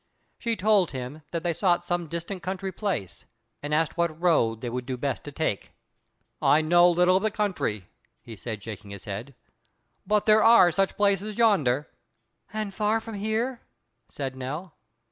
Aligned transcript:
She 0.39 0.55
told 0.55 0.89
him 0.93 1.21
that 1.29 1.43
they 1.43 1.53
sought 1.53 1.85
some 1.85 2.07
distant 2.07 2.41
country 2.41 2.71
place, 2.71 3.25
and 3.61 3.71
asked 3.71 3.97
what 3.97 4.19
road 4.19 4.61
they 4.61 4.69
would 4.71 4.87
do 4.87 4.97
best 4.97 5.23
to 5.25 5.31
take. 5.31 5.73
"I 6.41 6.59
know 6.63 6.89
little 6.89 7.17
of 7.17 7.21
the 7.21 7.29
country," 7.29 7.85
he 8.23 8.35
said, 8.35 8.63
shaking 8.63 8.89
his 8.89 9.05
head; 9.05 9.35
"but 10.07 10.25
there 10.25 10.43
are 10.43 10.71
such 10.71 10.97
places 10.97 11.37
yonder." 11.37 11.87
"And 12.51 12.73
far 12.73 12.99
from 12.99 13.13
here?" 13.13 13.61
said 14.09 14.35
Nell. 14.35 14.73